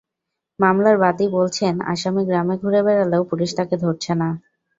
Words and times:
মামলার 0.59 0.97
বাদী 0.99 1.25
বলছেন, 1.31 1.73
আসামি 1.91 2.21
গ্রামে 2.25 2.55
ঘুরে 2.61 2.81
বেড়ালেও 2.85 3.23
পুলিশ 3.29 3.49
তাঁকে 3.57 3.75
ধরছে 3.83 4.11
না। 4.15 4.29